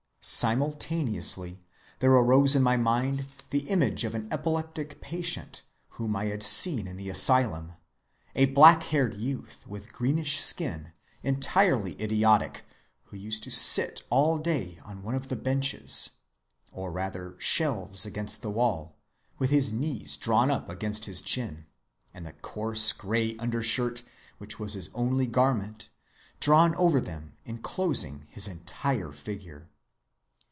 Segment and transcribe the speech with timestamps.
[0.23, 1.65] Simultaneously
[1.97, 5.63] there arose in my mind the image of an epileptic patient
[5.97, 7.73] whom I had seen in the asylum,
[8.35, 10.93] a black‐haired youth with greenish skin,
[11.23, 12.65] entirely idiotic,
[13.05, 16.11] who used to sit all day on one of the benches,
[16.71, 18.95] or rather shelves against the wall,
[19.39, 21.65] with his knees drawn up against his chin,
[22.13, 24.03] and the coarse gray undershirt,
[24.37, 25.89] which was his only garment,
[26.39, 29.67] drawn over them inclosing his entire figure.